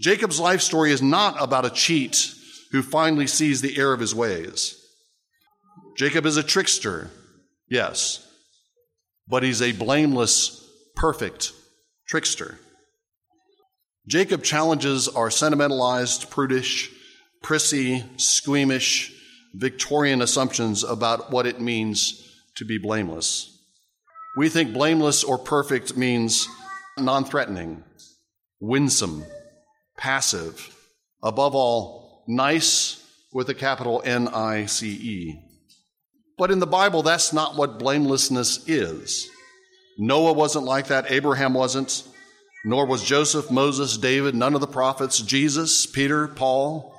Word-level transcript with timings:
Jacob's 0.00 0.38
life 0.38 0.60
story 0.60 0.92
is 0.92 1.02
not 1.02 1.40
about 1.42 1.64
a 1.64 1.70
cheat 1.70 2.32
who 2.70 2.82
finally 2.82 3.26
sees 3.26 3.60
the 3.60 3.78
error 3.78 3.92
of 3.92 4.00
his 4.00 4.14
ways. 4.14 4.76
Jacob 5.96 6.26
is 6.26 6.36
a 6.36 6.42
trickster, 6.42 7.10
yes, 7.68 8.24
but 9.26 9.42
he's 9.42 9.60
a 9.60 9.72
blameless, 9.72 10.64
perfect 10.94 11.52
trickster. 12.06 12.58
Jacob 14.06 14.42
challenges 14.42 15.08
our 15.08 15.30
sentimentalized, 15.30 16.30
prudish, 16.30 16.90
prissy, 17.42 18.04
squeamish, 18.16 19.12
Victorian 19.54 20.22
assumptions 20.22 20.84
about 20.84 21.32
what 21.32 21.46
it 21.46 21.60
means 21.60 22.22
to 22.56 22.64
be 22.64 22.78
blameless. 22.78 23.54
We 24.36 24.48
think 24.48 24.72
blameless 24.72 25.24
or 25.24 25.38
perfect 25.38 25.96
means 25.96 26.46
non 26.96 27.24
threatening, 27.24 27.82
winsome, 28.60 29.24
passive, 29.98 30.74
above 31.22 31.54
all, 31.54 32.24
nice 32.26 33.04
with 33.32 33.50
a 33.50 33.54
capital 33.54 34.00
N 34.04 34.28
I 34.28 34.66
C 34.66 34.88
E. 34.88 35.40
But 36.38 36.50
in 36.50 36.60
the 36.60 36.66
Bible, 36.66 37.02
that's 37.02 37.32
not 37.32 37.56
what 37.56 37.78
blamelessness 37.78 38.68
is. 38.68 39.28
Noah 39.98 40.32
wasn't 40.32 40.64
like 40.64 40.86
that, 40.86 41.10
Abraham 41.10 41.52
wasn't, 41.52 42.04
nor 42.64 42.86
was 42.86 43.02
Joseph, 43.02 43.50
Moses, 43.50 43.98
David, 43.98 44.34
none 44.34 44.54
of 44.54 44.60
the 44.60 44.66
prophets, 44.68 45.20
Jesus, 45.20 45.84
Peter, 45.86 46.28
Paul. 46.28 46.94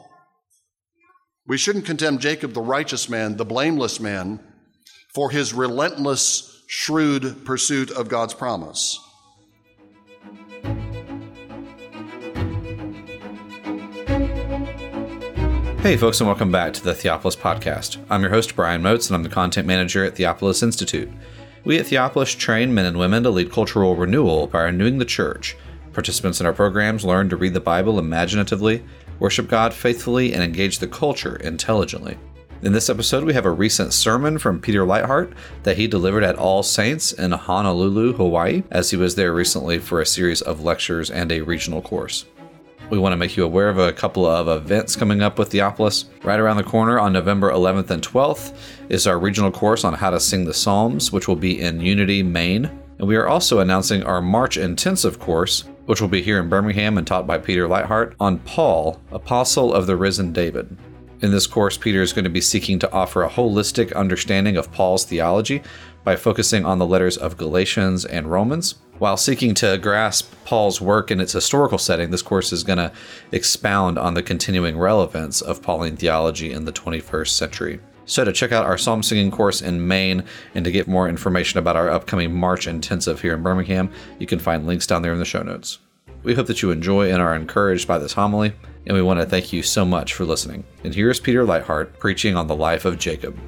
We 1.48 1.58
shouldn't 1.58 1.86
condemn 1.86 2.20
Jacob, 2.20 2.54
the 2.54 2.62
righteous 2.62 3.10
man, 3.10 3.38
the 3.38 3.46
blameless 3.46 4.00
man, 4.00 4.40
for 5.16 5.32
his 5.32 5.54
relentless, 5.54 6.64
shrewd 6.68 7.46
pursuit 7.46 7.90
of 7.90 8.10
God's 8.10 8.34
promise. 8.34 9.00
Hey, 15.82 15.96
folks, 15.96 16.20
and 16.20 16.28
welcome 16.28 16.52
back 16.52 16.74
to 16.74 16.84
the 16.84 16.94
Theopolis 16.94 17.38
Podcast. 17.38 18.04
I'm 18.10 18.22
your 18.22 18.32
host, 18.32 18.54
Brian 18.54 18.82
Moats, 18.82 19.08
and 19.08 19.16
I'm 19.16 19.24
the 19.24 19.30
content 19.30 19.66
manager 19.66 20.04
at 20.04 20.14
Theopolis 20.14 20.62
Institute. 20.62 21.10
We 21.64 21.80
at 21.80 21.86
Theopolis 21.86 22.38
train 22.38 22.74
men 22.74 22.86
and 22.86 23.00
women 23.00 23.24
to 23.24 23.30
lead 23.30 23.50
cultural 23.50 23.96
renewal 23.96 24.48
by 24.48 24.64
renewing 24.64 24.98
the 24.98 25.06
church. 25.06 25.56
Participants 25.94 26.42
in 26.42 26.46
our 26.46 26.52
programs 26.52 27.06
learn 27.06 27.30
to 27.30 27.38
read 27.38 27.54
the 27.54 27.62
Bible 27.62 27.98
imaginatively, 27.98 28.84
worship 29.20 29.48
God 29.48 29.74
faithfully, 29.74 30.34
and 30.34 30.44
engage 30.44 30.80
the 30.80 30.88
culture 30.88 31.38
intelligently. 31.38 32.18
In 32.62 32.74
this 32.74 32.90
episode, 32.90 33.24
we 33.24 33.34
have 33.34 33.46
a 33.46 33.52
recent 33.52 33.94
sermon 33.94 34.38
from 34.38 34.60
Peter 34.60 34.82
Leithart 34.82 35.34
that 35.64 35.78
he 35.78 35.88
delivered 35.88 36.26
at 36.26 36.36
All 36.36 36.62
Saints 36.62 37.14
in 37.14 37.32
Honolulu, 37.32 38.14
Hawaii, 38.16 38.64
as 38.70 38.92
he 38.92 38.98
was 38.98 39.16
there 39.16 39.34
recently 39.34 39.80
for 39.80 40.02
a 40.02 40.06
series 40.06 40.42
of 40.42 40.62
lectures 40.62 41.10
and 41.10 41.32
a 41.32 41.40
regional 41.40 41.82
course. 41.82 42.26
We 42.90 42.98
want 42.98 43.14
to 43.14 43.18
make 43.18 43.38
you 43.38 43.44
aware 43.44 43.70
of 43.70 43.78
a 43.78 43.94
couple 43.94 44.26
of 44.26 44.48
events 44.48 44.96
coming 44.96 45.22
up 45.22 45.38
with 45.38 45.52
Theopolis. 45.52 46.06
Right 46.24 46.40
around 46.40 46.58
the 46.58 46.64
corner 46.64 47.00
on 47.00 47.14
November 47.14 47.52
11th 47.52 47.92
and 47.92 48.02
12th 48.02 48.56
is 48.90 49.06
our 49.06 49.20
regional 49.20 49.52
course 49.52 49.84
on 49.84 49.94
how 49.94 50.10
to 50.10 50.20
sing 50.20 50.44
the 50.44 50.56
Psalms, 50.56 51.12
which 51.12 51.28
will 51.28 51.36
be 51.36 51.62
in 51.62 51.82
Unity, 51.82 52.24
Maine. 52.24 52.66
And 52.98 53.08
we 53.08 53.16
are 53.16 53.28
also 53.28 53.60
announcing 53.60 54.02
our 54.02 54.24
March 54.24 54.58
intensive 54.58 55.20
course, 55.20 55.66
which 55.86 56.02
will 56.02 56.08
be 56.08 56.24
here 56.24 56.40
in 56.40 56.50
Birmingham 56.50 56.98
and 56.98 57.06
taught 57.06 57.28
by 57.28 57.38
Peter 57.38 57.68
Leithart, 57.68 58.16
on 58.20 58.40
Paul, 58.40 59.00
Apostle 59.12 59.72
of 59.72 59.86
the 59.86 59.96
Risen 59.96 60.34
David. 60.34 60.76
In 61.22 61.30
this 61.32 61.46
course, 61.46 61.78
Peter 61.78 62.02
is 62.02 62.12
going 62.12 62.24
to 62.24 62.30
be 62.32 62.42
seeking 62.42 62.80
to 62.80 62.92
offer 62.92 63.22
a 63.22 63.30
holistic 63.30 63.94
understanding 63.94 64.58
of 64.58 64.72
Paul's 64.72 65.06
theology 65.06 65.62
by 66.04 66.16
focusing 66.16 66.66
on 66.66 66.80
the 66.80 66.88
letters 66.88 67.18
of 67.18 67.38
Galatians 67.38 68.04
and 68.06 68.32
Romans. 68.32 68.76
While 69.00 69.16
seeking 69.16 69.54
to 69.56 69.78
grasp 69.78 70.34
Paul's 70.44 70.82
work 70.82 71.10
in 71.10 71.22
its 71.22 71.32
historical 71.32 71.78
setting, 71.78 72.12
this 72.12 72.22
course 72.22 72.52
is 72.52 72.66
going 72.66 72.80
to 72.80 72.92
expound 73.32 73.98
on 73.98 74.14
the 74.14 74.22
continuing 74.22 74.78
relevance 74.78 75.40
of 75.42 75.62
Pauline 75.62 75.96
theology 75.96 76.52
in 76.52 76.66
the 76.66 76.74
21st 76.74 77.30
century. 77.30 77.80
So, 78.04 78.26
to 78.26 78.34
check 78.34 78.52
out 78.52 78.66
our 78.66 78.78
psalm 78.78 79.02
singing 79.02 79.32
course 79.32 79.62
in 79.62 79.88
Maine 79.88 80.26
and 80.54 80.66
to 80.66 80.72
get 80.72 80.90
more 80.90 81.08
information 81.08 81.60
about 81.60 81.78
our 81.78 81.90
upcoming 81.90 82.34
March 82.36 82.68
intensive 82.68 83.22
here 83.22 83.36
in 83.36 83.44
Birmingham, 83.44 83.90
you 84.18 84.28
can 84.28 84.40
find 84.40 84.68
links 84.68 84.88
down 84.88 85.02
there 85.02 85.14
in 85.14 85.20
the 85.20 85.26
show 85.26 85.44
notes. 85.44 85.80
We 86.24 86.36
hope 86.36 86.48
that 86.48 86.62
you 86.62 86.72
enjoy 86.72 87.10
and 87.10 87.22
are 87.22 87.36
encouraged 87.36 87.88
by 87.88 88.00
this 88.00 88.12
homily, 88.12 88.52
and 88.86 88.98
we 88.98 89.02
want 89.02 89.22
to 89.22 89.26
thank 89.26 89.54
you 89.54 89.64
so 89.64 89.86
much 89.86 90.14
for 90.14 90.26
listening. 90.26 90.66
And 90.84 90.94
here's 90.94 91.22
Peter 91.22 91.46
Leithart 91.46 92.00
preaching 92.00 92.36
on 92.36 92.48
the 92.48 92.56
life 92.56 92.84
of 92.84 93.00
Jacob. 93.00 93.40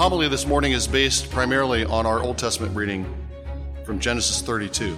Homily 0.00 0.28
this 0.28 0.46
morning 0.46 0.72
is 0.72 0.88
based 0.88 1.30
primarily 1.30 1.84
on 1.84 2.06
our 2.06 2.22
Old 2.22 2.38
Testament 2.38 2.74
reading 2.74 3.04
from 3.84 3.98
Genesis 3.98 4.40
32. 4.40 4.96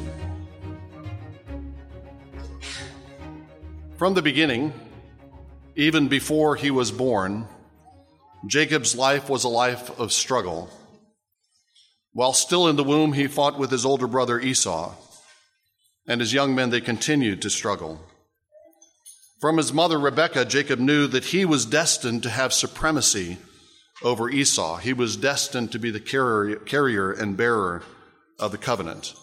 From 3.96 4.14
the 4.14 4.22
beginning, 4.22 4.72
even 5.74 6.06
before 6.06 6.54
he 6.54 6.70
was 6.70 6.92
born, 6.92 7.48
Jacob's 8.46 8.94
life 8.94 9.28
was 9.28 9.42
a 9.42 9.48
life 9.48 9.90
of 9.98 10.12
struggle. 10.12 10.70
While 12.12 12.32
still 12.32 12.68
in 12.68 12.76
the 12.76 12.84
womb, 12.84 13.12
he 13.12 13.26
fought 13.26 13.58
with 13.58 13.72
his 13.72 13.84
older 13.84 14.06
brother 14.06 14.38
Esau, 14.38 14.94
and 16.06 16.22
as 16.22 16.32
young 16.32 16.54
men, 16.54 16.70
they 16.70 16.80
continued 16.80 17.42
to 17.42 17.50
struggle. 17.50 18.00
From 19.40 19.56
his 19.56 19.72
mother 19.72 19.98
Rebekah, 19.98 20.44
Jacob 20.44 20.78
knew 20.78 21.08
that 21.08 21.24
he 21.24 21.44
was 21.44 21.66
destined 21.66 22.22
to 22.22 22.30
have 22.30 22.52
supremacy 22.52 23.38
over 24.04 24.30
Esau. 24.30 24.76
He 24.76 24.92
was 24.92 25.16
destined 25.16 25.72
to 25.72 25.78
be 25.78 25.90
the 25.90 26.00
carrier, 26.00 26.56
carrier 26.56 27.12
and 27.12 27.36
bearer 27.36 27.82
of 28.38 28.52
the 28.52 28.58
covenant. 28.58 29.14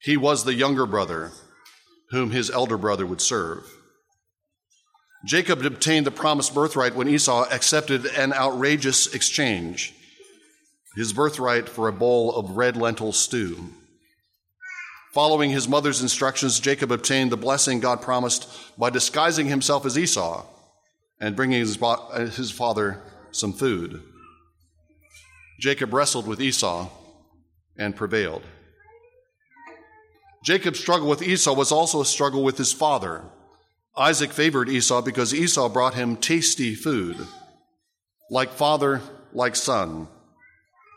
He 0.00 0.16
was 0.16 0.44
the 0.44 0.54
younger 0.54 0.86
brother 0.86 1.32
whom 2.10 2.30
his 2.30 2.50
elder 2.50 2.76
brother 2.76 3.06
would 3.06 3.20
serve. 3.20 3.64
Jacob 5.24 5.64
obtained 5.64 6.06
the 6.06 6.10
promised 6.10 6.54
birthright 6.54 6.94
when 6.94 7.08
Esau 7.08 7.46
accepted 7.50 8.06
an 8.06 8.32
outrageous 8.32 9.14
exchange 9.14 9.94
his 10.94 11.12
birthright 11.12 11.68
for 11.68 11.88
a 11.88 11.92
bowl 11.92 12.34
of 12.34 12.56
red 12.56 12.76
lentil 12.76 13.12
stew. 13.12 13.70
Following 15.12 15.50
his 15.50 15.68
mother's 15.68 16.02
instructions, 16.02 16.60
Jacob 16.60 16.90
obtained 16.90 17.30
the 17.30 17.36
blessing 17.36 17.80
God 17.80 18.00
promised 18.00 18.48
by 18.78 18.90
disguising 18.90 19.46
himself 19.46 19.84
as 19.84 19.98
Esau 19.98 20.44
and 21.20 21.36
bringing 21.36 21.60
his, 21.60 21.78
his 22.36 22.50
father 22.50 23.00
some 23.32 23.52
food. 23.52 24.02
Jacob 25.60 25.92
wrestled 25.92 26.26
with 26.26 26.40
Esau 26.40 26.88
and 27.76 27.96
prevailed. 27.96 28.42
Jacob's 30.44 30.80
struggle 30.80 31.08
with 31.08 31.22
Esau 31.22 31.54
was 31.54 31.70
also 31.70 32.00
a 32.00 32.06
struggle 32.06 32.42
with 32.42 32.58
his 32.58 32.72
father. 32.72 33.22
Isaac 33.96 34.32
favored 34.32 34.68
Esau 34.68 35.02
because 35.02 35.32
Esau 35.32 35.68
brought 35.68 35.94
him 35.94 36.16
tasty 36.16 36.74
food. 36.74 37.16
Like 38.30 38.50
father, 38.50 39.02
like 39.32 39.54
son. 39.54 40.08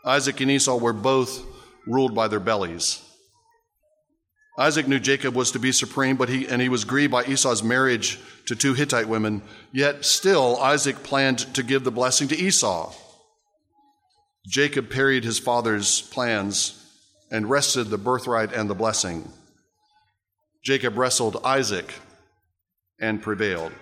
Isaac 0.04 0.40
and 0.40 0.50
Esau 0.50 0.78
were 0.78 0.92
both 0.92 1.44
ruled 1.86 2.14
by 2.14 2.28
their 2.28 2.40
bellies. 2.40 3.02
Isaac 4.58 4.88
knew 4.88 4.98
Jacob 4.98 5.34
was 5.34 5.50
to 5.52 5.58
be 5.58 5.70
supreme, 5.70 6.16
but 6.16 6.30
he 6.30 6.48
and 6.48 6.62
he 6.62 6.70
was 6.70 6.84
grieved 6.84 7.12
by 7.12 7.24
Esau's 7.24 7.62
marriage 7.62 8.18
to 8.46 8.56
two 8.56 8.72
Hittite 8.72 9.08
women. 9.08 9.42
Yet 9.70 10.04
still 10.04 10.56
Isaac 10.60 11.02
planned 11.02 11.40
to 11.54 11.62
give 11.62 11.84
the 11.84 11.90
blessing 11.90 12.28
to 12.28 12.36
Esau. 12.36 12.94
Jacob 14.46 14.90
parried 14.90 15.24
his 15.24 15.38
father's 15.38 16.00
plans 16.00 16.82
and 17.30 17.50
wrested 17.50 17.84
the 17.88 17.98
birthright 17.98 18.52
and 18.52 18.70
the 18.70 18.74
blessing. 18.74 19.30
Jacob 20.64 20.96
wrestled 20.96 21.40
Isaac 21.44 21.92
and 22.98 23.20
prevailed. 23.20 23.72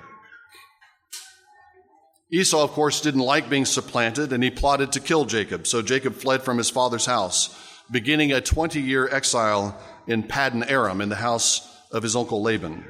Esau, 2.33 2.65
of 2.65 2.71
course, 2.71 3.01
didn't 3.01 3.21
like 3.21 3.49
being 3.49 3.67
supplanted, 3.67 4.33
and 4.33 4.43
he 4.43 4.51
plotted 4.51 4.91
to 4.93 5.01
kill 5.01 5.25
Jacob. 5.25 5.67
So 5.67 5.83
Jacob 5.83 6.15
fled 6.15 6.43
from 6.43 6.59
his 6.59 6.71
father's 6.71 7.07
house, 7.07 7.57
beginning 7.93 8.33
a 8.33 8.41
20 8.41 8.81
year 8.81 9.09
exile 9.09 9.81
in 10.06 10.22
Paddan 10.22 10.68
Aram 10.68 11.01
in 11.01 11.09
the 11.09 11.16
house 11.16 11.68
of 11.91 12.03
his 12.03 12.16
uncle 12.16 12.42
Laban. 12.42 12.84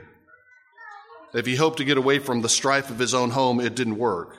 If 1.33 1.47
he 1.47 1.57
hoped 1.57 1.79
to 1.79 1.85
get 1.85 1.99
away 1.99 2.19
from 2.19 2.43
the 2.43 2.49
strife 2.49 2.91
of 2.91 2.99
his 2.99 3.15
own 3.15 3.31
home, 3.31 3.61
it 3.61 3.75
didn't 3.75 3.99
work. 3.99 4.37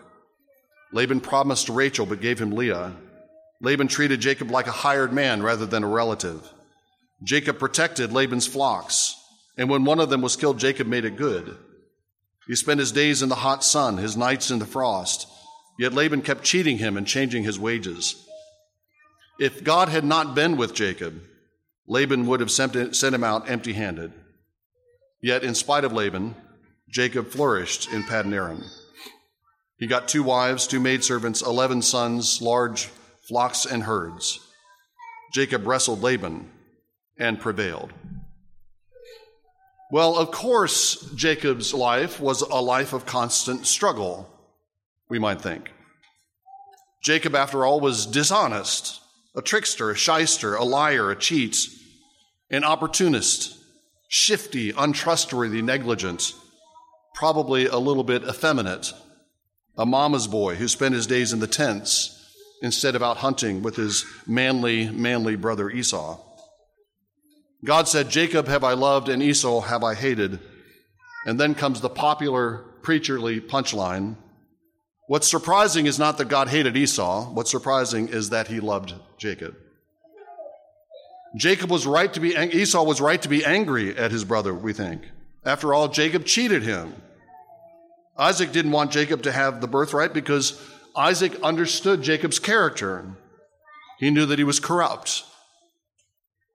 Laban 0.93 1.19
promised 1.19 1.67
Rachel 1.69 2.05
but 2.05 2.21
gave 2.21 2.39
him 2.39 2.51
Leah. 2.51 2.93
Laban 3.61 3.87
treated 3.87 4.21
Jacob 4.21 4.49
like 4.49 4.67
a 4.67 4.71
hired 4.71 5.11
man 5.11 5.43
rather 5.43 5.65
than 5.65 5.83
a 5.83 5.87
relative. 5.87 6.41
Jacob 7.23 7.59
protected 7.59 8.11
Laban's 8.11 8.47
flocks, 8.47 9.15
and 9.57 9.69
when 9.69 9.83
one 9.83 9.99
of 9.99 10.09
them 10.09 10.21
was 10.21 10.35
killed, 10.35 10.59
Jacob 10.59 10.87
made 10.87 11.05
it 11.05 11.17
good. 11.17 11.57
He 12.47 12.55
spent 12.55 12.79
his 12.79 12.91
days 12.91 13.21
in 13.21 13.29
the 13.29 13.35
hot 13.35 13.63
sun, 13.63 13.97
his 13.97 14.15
nights 14.15 14.51
in 14.51 14.59
the 14.59 14.65
frost. 14.65 15.27
Yet 15.77 15.93
Laban 15.93 16.21
kept 16.21 16.43
cheating 16.43 16.77
him 16.77 16.95
and 16.95 17.07
changing 17.07 17.43
his 17.43 17.59
wages. 17.59 18.15
If 19.39 19.63
God 19.63 19.89
had 19.89 20.05
not 20.05 20.35
been 20.35 20.55
with 20.55 20.73
Jacob, 20.73 21.21
Laban 21.87 22.25
would 22.27 22.39
have 22.39 22.51
sent 22.51 22.75
him 22.75 23.23
out 23.23 23.49
empty 23.49 23.73
handed. 23.73 24.11
Yet, 25.21 25.43
in 25.43 25.55
spite 25.55 25.83
of 25.83 25.93
Laban, 25.93 26.35
Jacob 26.89 27.29
flourished 27.29 27.91
in 27.91 28.03
Paddan 28.03 28.33
Aram. 28.33 28.63
He 29.77 29.87
got 29.87 30.07
two 30.07 30.23
wives, 30.23 30.67
two 30.67 30.79
maidservants, 30.79 31.41
eleven 31.41 31.81
sons, 31.81 32.41
large 32.41 32.89
flocks 33.27 33.65
and 33.65 33.83
herds. 33.83 34.39
Jacob 35.33 35.67
wrestled 35.67 36.01
Laban 36.01 36.49
and 37.17 37.39
prevailed. 37.39 37.91
Well, 39.91 40.17
of 40.17 40.31
course, 40.31 41.11
Jacob's 41.15 41.73
life 41.73 42.19
was 42.19 42.41
a 42.41 42.55
life 42.55 42.93
of 42.93 43.05
constant 43.05 43.67
struggle, 43.67 44.29
we 45.09 45.19
might 45.19 45.41
think. 45.41 45.71
Jacob, 47.03 47.35
after 47.35 47.65
all, 47.65 47.79
was 47.79 48.05
dishonest, 48.05 48.99
a 49.35 49.41
trickster, 49.41 49.91
a 49.91 49.95
shyster, 49.95 50.55
a 50.55 50.63
liar, 50.63 51.11
a 51.11 51.15
cheat, 51.15 51.57
an 52.49 52.63
opportunist, 52.63 53.57
shifty, 54.07 54.71
untrustworthy, 54.71 55.61
negligent, 55.61 56.33
probably 57.13 57.65
a 57.65 57.77
little 57.77 58.03
bit 58.03 58.23
effeminate, 58.23 58.93
a 59.77 59.85
mama's 59.85 60.27
boy 60.27 60.55
who 60.55 60.67
spent 60.67 60.95
his 60.95 61.07
days 61.07 61.33
in 61.33 61.39
the 61.39 61.47
tents 61.47 62.11
instead 62.61 62.95
of 62.95 63.03
out 63.03 63.17
hunting 63.17 63.61
with 63.61 63.75
his 63.75 64.05
manly, 64.25 64.89
manly 64.89 65.35
brother 65.35 65.69
Esau. 65.69 66.19
God 67.63 67.87
said, 67.87 68.09
Jacob 68.09 68.47
have 68.47 68.63
I 68.63 68.73
loved 68.73 69.09
and 69.09 69.21
Esau 69.21 69.61
have 69.61 69.83
I 69.83 69.95
hated. 69.95 70.39
And 71.25 71.39
then 71.39 71.55
comes 71.55 71.81
the 71.81 71.89
popular 71.89 72.63
preacherly 72.81 73.41
punchline. 73.41 74.15
What's 75.07 75.29
surprising 75.29 75.85
is 75.85 75.99
not 75.99 76.17
that 76.17 76.29
God 76.29 76.47
hated 76.47 76.75
Esau. 76.75 77.29
What's 77.31 77.51
surprising 77.51 78.07
is 78.07 78.31
that 78.31 78.47
he 78.47 78.59
loved 78.59 78.93
Jacob. 79.17 79.55
Jacob 81.37 81.69
was 81.69 81.85
right 81.85 82.11
to 82.13 82.19
be, 82.19 82.35
Esau 82.35 82.83
was 82.83 83.01
right 83.01 83.21
to 83.21 83.29
be 83.29 83.45
angry 83.45 83.95
at 83.95 84.11
his 84.11 84.23
brother, 84.23 84.53
we 84.53 84.73
think. 84.73 85.03
After 85.43 85.73
all, 85.73 85.89
Jacob 85.89 86.25
cheated 86.25 86.63
him. 86.63 86.95
Isaac 88.17 88.51
didn't 88.51 88.71
want 88.71 88.91
Jacob 88.91 89.23
to 89.23 89.31
have 89.31 89.61
the 89.61 89.67
birthright 89.67 90.13
because 90.13 90.59
Isaac 90.95 91.37
understood 91.43 92.01
Jacob's 92.01 92.39
character. 92.39 93.05
He 93.99 94.09
knew 94.09 94.25
that 94.25 94.39
he 94.39 94.45
was 94.45 94.59
corrupt. 94.59 95.23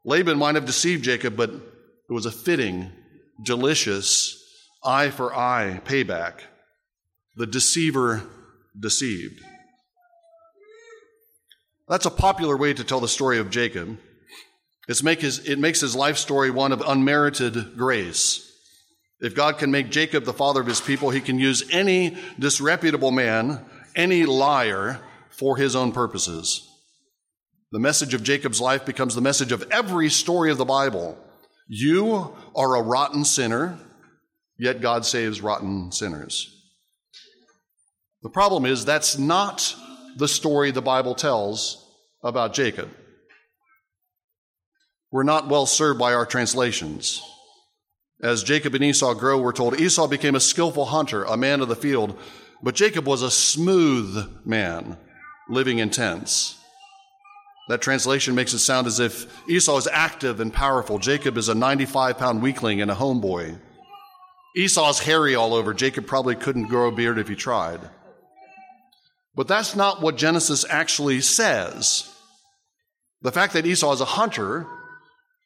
Laban 0.05 0.39
might 0.39 0.55
have 0.55 0.65
deceived 0.65 1.05
Jacob, 1.05 1.37
but 1.37 1.51
it 1.51 2.13
was 2.13 2.27
a 2.27 2.33
fitting, 2.33 2.91
delicious, 3.43 4.43
eye 4.83 5.11
for 5.11 5.35
eye 5.35 5.81
payback. 5.85 6.41
The 7.37 7.47
deceiver 7.47 8.23
deceived. 8.79 9.41
That's 11.89 12.07
a 12.07 12.11
popular 12.11 12.57
way 12.57 12.73
to 12.73 12.85
tell 12.85 13.01
the 13.01 13.09
story 13.09 13.39
of 13.39 13.51
Jacob. 13.51 13.99
His, 14.87 15.03
it 15.47 15.59
makes 15.59 15.81
his 15.81 15.97
life 15.97 16.17
story 16.17 16.51
one 16.51 16.73
of 16.73 16.81
unmerited 16.81 17.77
grace. 17.77 18.47
If 19.21 19.35
God 19.35 19.59
can 19.59 19.71
make 19.71 19.91
Jacob 19.91 20.25
the 20.25 20.33
father 20.33 20.61
of 20.61 20.67
his 20.67 20.81
people, 20.81 21.11
he 21.11 21.21
can 21.21 21.39
use 21.39 21.65
any 21.71 22.17
disreputable 22.39 23.11
man, 23.11 23.65
any 23.95 24.25
liar, 24.25 25.01
for 25.31 25.57
his 25.57 25.77
own 25.77 25.93
purposes. 25.93 26.67
The 27.73 27.79
message 27.79 28.15
of 28.15 28.23
Jacob's 28.23 28.61
life 28.61 28.85
becomes 28.85 29.15
the 29.15 29.21
message 29.21 29.53
of 29.53 29.65
every 29.71 30.11
story 30.11 30.51
of 30.51 30.59
the 30.59 30.65
Bible. 30.65 31.19
You 31.69 32.35
are 32.57 32.77
a 32.77 32.83
rotten 32.83 33.25
sinner, 33.25 33.79
yet 34.59 34.81
God 34.81 35.07
saves 35.07 35.41
rotten 35.41 35.93
sinners. 35.93 36.60
The 38.23 38.31
problem 38.31 38.67
is 38.67 38.85
that's 38.85 39.19
not 39.19 39.75
the 40.17 40.29
story 40.29 40.71
the 40.71 40.83
Bible 40.83 41.15
tells 41.15 41.87
about 42.23 42.53
Jacob. 42.53 42.91
We're 45.11 45.23
not 45.23 45.49
well 45.49 45.67
served 45.67 45.99
by 45.99 46.15
our 46.15 46.27
translations. 46.27 47.23
As 48.23 48.43
Jacob 48.43 48.75
and 48.75 48.85
Esau 48.85 49.15
grow, 49.15 49.41
we're 49.41 49.53
told 49.53 49.81
Esau 49.81 50.07
became 50.07 50.35
a 50.35 50.41
skillful 50.41 50.85
hunter, 50.85 51.25
a 51.25 51.37
man 51.37 51.63
of 51.63 51.69
the 51.69 51.77
field, 51.77 52.19
but 52.63 52.75
Jacob 52.75 53.07
was 53.07 53.23
a 53.23 53.31
smooth 53.31 54.45
man 54.45 54.99
living 55.49 55.79
in 55.79 55.89
tents. 55.89 56.59
That 57.69 57.81
translation 57.81 58.35
makes 58.35 58.53
it 58.53 58.59
sound 58.59 58.87
as 58.87 59.01
if 59.01 59.49
Esau 59.49 59.79
is 59.79 59.89
active 59.91 60.41
and 60.41 60.53
powerful. 60.53 60.99
Jacob 60.99 61.39
is 61.39 61.49
a 61.49 61.55
95 61.55 62.19
pound 62.19 62.43
weakling 62.43 62.83
and 62.83 62.91
a 62.91 62.95
homeboy. 62.95 63.59
Esau's 64.57 64.99
hairy 64.99 65.35
all 65.35 65.55
over. 65.55 65.73
Jacob 65.73 66.07
probably 66.07 66.35
couldn't 66.35 66.65
grow 66.65 66.89
a 66.89 66.93
beard 66.93 67.19
if 67.19 67.29
he 67.29 67.37
tried. 67.37 67.81
But 69.35 69.49
that's 69.49 69.77
not 69.77 70.03
what 70.03 70.17
Genesis 70.17 70.65
actually 70.69 71.21
says. 71.21 72.13
The 73.23 73.33
fact 73.33 73.53
that 73.53 73.67
Esau 73.67 73.93
is 73.93 74.01
a 74.01 74.07
hunter 74.07 74.67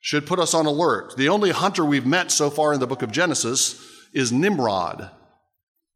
should 0.00 0.26
put 0.26 0.38
us 0.38 0.54
on 0.54 0.66
alert. 0.66 1.16
The 1.16 1.28
only 1.28 1.50
hunter 1.50 1.84
we've 1.84 2.06
met 2.06 2.30
so 2.30 2.50
far 2.50 2.72
in 2.72 2.80
the 2.80 2.86
book 2.86 3.02
of 3.02 3.10
Genesis 3.10 3.82
is 4.12 4.32
Nimrod, 4.32 5.10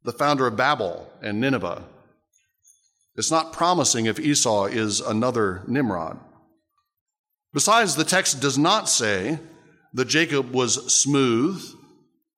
the 0.03 0.13
founder 0.13 0.47
of 0.47 0.57
Babel 0.57 1.11
and 1.23 1.41
Nineveh. 1.41 1.85
It's 3.17 3.31
not 3.31 3.53
promising 3.53 4.07
if 4.07 4.19
Esau 4.19 4.67
is 4.67 5.01
another 5.01 5.63
Nimrod. 5.67 6.19
Besides, 7.53 7.97
the 7.97 8.05
text 8.05 8.41
does 8.41 8.57
not 8.59 8.89
say 8.89 9.39
that 9.93 10.07
Jacob 10.07 10.53
was 10.53 10.95
smooth 10.95 11.63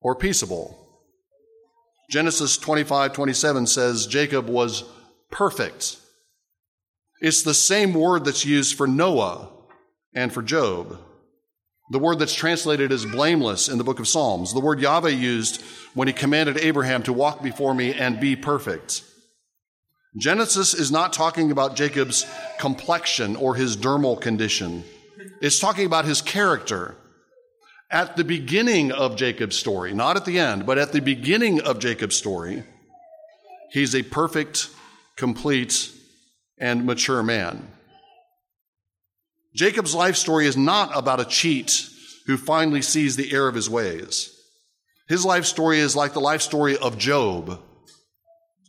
or 0.01 0.15
peaceable. 0.15 0.77
Genesis 2.09 2.57
25 2.57 3.13
27 3.13 3.67
says 3.67 4.07
Jacob 4.07 4.49
was 4.49 4.83
perfect. 5.31 5.97
It's 7.21 7.43
the 7.43 7.53
same 7.53 7.93
word 7.93 8.25
that's 8.25 8.45
used 8.45 8.75
for 8.75 8.87
Noah 8.87 9.49
and 10.13 10.33
for 10.33 10.41
Job. 10.41 10.99
The 11.91 11.99
word 11.99 12.19
that's 12.19 12.33
translated 12.33 12.91
as 12.91 13.05
blameless 13.05 13.67
in 13.67 13.77
the 13.77 13.83
book 13.83 13.99
of 13.99 14.07
Psalms, 14.07 14.53
the 14.53 14.59
word 14.59 14.79
Yahweh 14.79 15.09
used 15.09 15.61
when 15.93 16.07
he 16.07 16.13
commanded 16.13 16.57
Abraham 16.57 17.03
to 17.03 17.13
walk 17.13 17.43
before 17.43 17.73
me 17.73 17.93
and 17.93 18.19
be 18.19 18.35
perfect. 18.35 19.03
Genesis 20.17 20.73
is 20.73 20.91
not 20.91 21.13
talking 21.13 21.51
about 21.51 21.75
Jacob's 21.75 22.25
complexion 22.59 23.35
or 23.35 23.55
his 23.55 23.77
dermal 23.77 24.19
condition. 24.19 24.83
It's 25.41 25.59
talking 25.59 25.85
about 25.85 26.05
his 26.05 26.21
character. 26.21 26.95
At 27.89 28.15
the 28.15 28.23
beginning 28.23 28.91
of 28.91 29.17
Jacob's 29.17 29.57
story, 29.57 29.93
not 29.93 30.15
at 30.15 30.23
the 30.23 30.39
end, 30.39 30.65
but 30.65 30.77
at 30.77 30.93
the 30.93 31.01
beginning 31.01 31.59
of 31.61 31.79
Jacob's 31.79 32.15
story, 32.15 32.63
he's 33.71 33.93
a 33.93 34.03
perfect, 34.03 34.69
complete, 35.21 35.91
and 36.57 36.83
mature 36.83 37.21
man. 37.21 37.67
Jacob's 39.53 39.93
life 39.93 40.15
story 40.15 40.47
is 40.47 40.57
not 40.57 40.97
about 40.97 41.19
a 41.19 41.25
cheat 41.25 41.87
who 42.25 42.37
finally 42.37 42.81
sees 42.81 43.15
the 43.15 43.31
error 43.31 43.47
of 43.47 43.53
his 43.53 43.69
ways. 43.69 44.35
His 45.07 45.23
life 45.23 45.45
story 45.45 45.77
is 45.77 45.95
like 45.95 46.13
the 46.13 46.19
life 46.19 46.41
story 46.41 46.75
of 46.75 46.97
Job, 46.97 47.61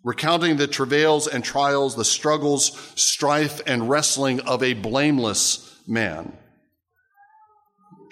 recounting 0.05 0.59
the 0.59 0.67
travails 0.67 1.27
and 1.27 1.43
trials, 1.43 1.97
the 1.97 2.05
struggles, 2.05 2.77
strife, 2.97 3.63
and 3.67 3.89
wrestling 3.89 4.41
of 4.41 4.63
a 4.63 4.75
blameless 4.75 5.81
man. 5.89 6.37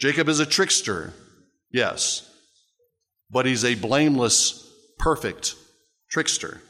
Jacob 0.01 0.31
is 0.31 0.41
a 0.41 0.47
trickster, 0.47 1.13
yes, 1.71 2.27
but 3.31 3.45
he's 3.45 3.67
a 3.67 3.75
blameless, 3.75 4.67
perfect 4.99 5.57
trickster. 6.09 6.63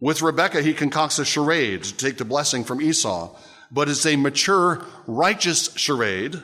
With 0.00 0.22
Rebekah, 0.22 0.62
he 0.62 0.74
concocts 0.74 1.18
a 1.18 1.24
charade 1.24 1.84
to 1.84 1.96
take 1.96 2.18
the 2.18 2.24
blessing 2.24 2.64
from 2.64 2.80
Esau 2.80 3.36
but 3.70 3.88
it's 3.88 4.06
a 4.06 4.16
mature, 4.16 4.84
righteous 5.06 5.76
charade 5.76 6.42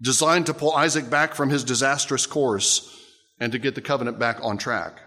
designed 0.00 0.46
to 0.46 0.54
pull 0.54 0.72
Isaac 0.72 1.08
back 1.10 1.34
from 1.34 1.50
his 1.50 1.64
disastrous 1.64 2.26
course 2.26 2.88
and 3.38 3.52
to 3.52 3.58
get 3.58 3.74
the 3.74 3.80
covenant 3.80 4.18
back 4.18 4.38
on 4.42 4.58
track. 4.58 5.00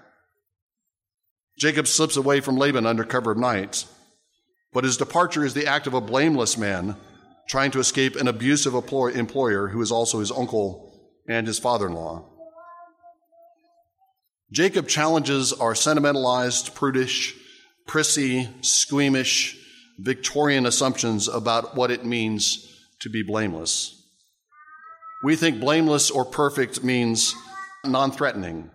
Jacob 1.58 1.88
slips 1.88 2.18
away 2.18 2.42
from 2.42 2.58
Laban 2.58 2.86
under 2.86 3.04
cover 3.04 3.32
of 3.32 3.38
night, 3.38 3.86
but 4.74 4.84
his 4.84 4.98
departure 4.98 5.46
is 5.46 5.54
the 5.54 5.68
act 5.68 5.88
of 5.88 5.94
a 5.94 6.02
blameless 6.02 6.58
man 6.58 6.96
trying 7.48 7.72
to 7.72 7.80
escape 7.80 8.16
an 8.16 8.28
abusive 8.28 8.74
employer 8.74 9.68
who 9.70 9.82
is 9.82 9.92
also 9.92 10.20
his 10.20 10.32
uncle 10.32 10.92
and 11.28 11.48
his 11.48 11.60
father 11.60 11.88
in 11.88 11.94
law. 11.94 12.26
Jacob 14.52 14.88
challenges 14.88 15.54
our 15.54 15.76
sentimentalized, 15.76 16.76
prudish, 16.76 17.36
prissy, 17.86 18.50
squeamish, 18.62 19.58
Victorian 20.00 20.66
assumptions 20.66 21.28
about 21.28 21.76
what 21.76 21.92
it 21.92 22.06
means 22.06 22.72
to 23.00 23.10
be 23.10 23.24
blameless. 23.24 24.04
We 25.24 25.36
think 25.36 25.60
blameless 25.60 26.12
or 26.12 26.26
perfect 26.26 26.84
means 26.84 27.34
non 27.86 28.12
threatening, 28.12 28.70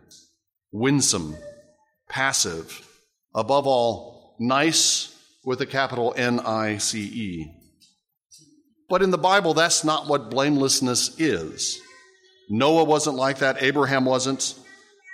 winsome, 0.73 1.37
passive, 2.09 2.87
above 3.35 3.67
all, 3.67 4.37
nice 4.41 5.15
with 5.45 5.61
a 5.61 5.67
capital 5.67 6.15
N 6.17 6.41
I 6.41 6.79
C 6.79 7.01
E. 7.03 7.53
But 8.89 9.03
in 9.03 9.11
the 9.11 9.19
Bible, 9.19 9.55
that's 9.55 9.85
not 9.85 10.09
what 10.09 10.31
blamelessness 10.31 11.21
is. 11.21 11.81
Noah 12.49 12.85
wasn't 12.85 13.17
like 13.17 13.39
that, 13.39 13.63
Abraham 13.63 14.05
wasn't, 14.05 14.59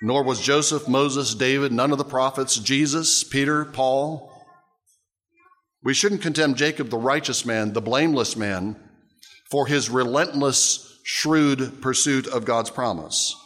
nor 0.03 0.23
was 0.23 0.41
Joseph, 0.41 0.89
Moses, 0.89 1.35
David, 1.35 1.73
none 1.73 1.93
of 1.93 1.99
the 1.99 2.05
prophets, 2.05 2.59
Jesus, 2.59 3.25
Peter, 3.25 3.65
Paul. 3.65 4.33
We 5.83 5.95
shouldn't 5.95 6.23
condemn 6.23 6.55
Jacob, 6.55 6.91
the 6.91 6.99
righteous 6.99 7.45
man, 7.45 7.73
the 7.73 7.81
blameless 7.81 8.37
man, 8.37 8.77
for 9.51 9.67
his 9.67 9.89
relentless, 9.89 10.99
shrewd 11.05 11.81
pursuit 11.81 12.27
of 12.27 12.45
God's 12.45 12.71
promise. 12.71 13.37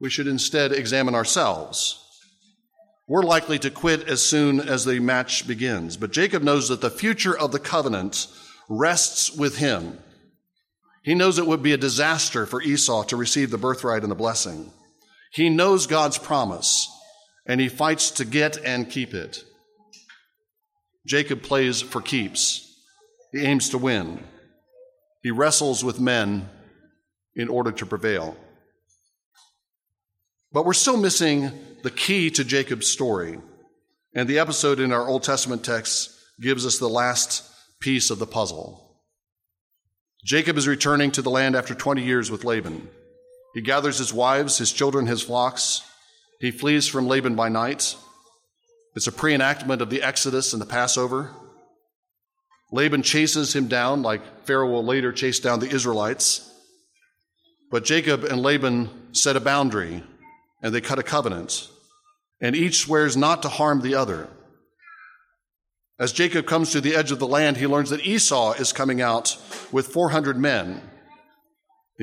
We 0.00 0.10
should 0.10 0.26
instead 0.26 0.72
examine 0.72 1.14
ourselves. 1.14 1.98
We're 3.08 3.22
likely 3.24 3.58
to 3.60 3.70
quit 3.70 4.08
as 4.08 4.22
soon 4.22 4.60
as 4.60 4.84
the 4.84 5.00
match 5.00 5.46
begins, 5.46 5.96
but 5.96 6.12
Jacob 6.12 6.42
knows 6.42 6.68
that 6.68 6.80
the 6.80 6.90
future 6.90 7.36
of 7.36 7.52
the 7.52 7.58
covenant 7.58 8.26
rests 8.68 9.36
with 9.36 9.58
him. 9.58 9.98
He 11.02 11.14
knows 11.14 11.38
it 11.38 11.46
would 11.46 11.62
be 11.62 11.72
a 11.72 11.76
disaster 11.76 12.46
for 12.46 12.62
Esau 12.62 13.02
to 13.04 13.16
receive 13.16 13.50
the 13.50 13.58
birthright 13.58 14.02
and 14.02 14.10
the 14.10 14.16
blessing. 14.16 14.72
He 15.32 15.48
knows 15.48 15.86
God's 15.86 16.18
promise, 16.18 16.90
and 17.46 17.60
he 17.60 17.68
fights 17.68 18.10
to 18.12 18.24
get 18.24 18.58
and 18.62 18.90
keep 18.90 19.14
it. 19.14 19.44
Jacob 21.06 21.42
plays 21.42 21.80
for 21.80 22.00
keeps. 22.00 22.68
He 23.32 23.40
aims 23.40 23.70
to 23.70 23.78
win. 23.78 24.22
He 25.22 25.30
wrestles 25.30 25.82
with 25.82 25.98
men 25.98 26.48
in 27.34 27.48
order 27.48 27.72
to 27.72 27.86
prevail. 27.86 28.36
But 30.52 30.66
we're 30.66 30.74
still 30.74 30.98
missing 30.98 31.50
the 31.82 31.90
key 31.90 32.30
to 32.32 32.44
Jacob's 32.44 32.88
story. 32.88 33.38
And 34.14 34.28
the 34.28 34.38
episode 34.38 34.80
in 34.80 34.92
our 34.92 35.08
Old 35.08 35.22
Testament 35.22 35.64
text 35.64 36.10
gives 36.40 36.66
us 36.66 36.78
the 36.78 36.88
last 36.88 37.42
piece 37.80 38.10
of 38.10 38.18
the 38.18 38.26
puzzle. 38.26 39.00
Jacob 40.24 40.58
is 40.58 40.68
returning 40.68 41.10
to 41.12 41.22
the 41.22 41.30
land 41.30 41.56
after 41.56 41.74
20 41.74 42.04
years 42.04 42.30
with 42.30 42.44
Laban. 42.44 42.88
He 43.54 43.60
gathers 43.60 43.98
his 43.98 44.12
wives, 44.12 44.58
his 44.58 44.72
children, 44.72 45.06
his 45.06 45.22
flocks. 45.22 45.82
He 46.40 46.50
flees 46.50 46.88
from 46.88 47.06
Laban 47.06 47.34
by 47.34 47.48
night. 47.48 47.96
It's 48.94 49.06
a 49.06 49.12
pre 49.12 49.34
enactment 49.34 49.82
of 49.82 49.90
the 49.90 50.02
Exodus 50.02 50.52
and 50.52 50.60
the 50.60 50.66
Passover. 50.66 51.30
Laban 52.70 53.02
chases 53.02 53.54
him 53.54 53.68
down, 53.68 54.02
like 54.02 54.44
Pharaoh 54.46 54.70
will 54.70 54.84
later 54.84 55.12
chase 55.12 55.40
down 55.40 55.60
the 55.60 55.68
Israelites. 55.68 56.50
But 57.70 57.84
Jacob 57.84 58.24
and 58.24 58.42
Laban 58.42 59.14
set 59.14 59.36
a 59.36 59.40
boundary 59.40 60.02
and 60.62 60.74
they 60.74 60.80
cut 60.80 60.98
a 60.98 61.02
covenant, 61.02 61.68
and 62.40 62.54
each 62.54 62.78
swears 62.78 63.16
not 63.16 63.42
to 63.42 63.48
harm 63.48 63.80
the 63.80 63.96
other. 63.96 64.28
As 65.98 66.12
Jacob 66.12 66.46
comes 66.46 66.70
to 66.70 66.80
the 66.80 66.94
edge 66.94 67.10
of 67.10 67.18
the 67.18 67.26
land, 67.26 67.56
he 67.56 67.66
learns 67.66 67.90
that 67.90 68.06
Esau 68.06 68.52
is 68.52 68.72
coming 68.72 69.00
out 69.00 69.36
with 69.70 69.88
400 69.88 70.36
men. 70.36 70.80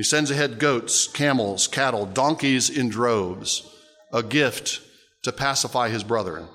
He 0.00 0.04
sends 0.04 0.30
ahead 0.30 0.58
goats, 0.58 1.06
camels, 1.06 1.68
cattle, 1.68 2.06
donkeys 2.06 2.70
in 2.70 2.88
droves, 2.88 3.70
a 4.10 4.22
gift 4.22 4.80
to 5.24 5.30
pacify 5.30 5.90
his 5.90 6.02
brethren. 6.02 6.48